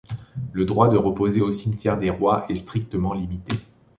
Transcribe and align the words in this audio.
Le 0.53 0.65
droit 0.65 0.87
de 0.89 0.97
reposer 0.97 1.41
au 1.41 1.51
cimetière 1.51 1.99
des 1.99 2.09
Rois 2.09 2.45
est 2.49 2.57
strictement 2.57 3.13
limité. 3.13 3.53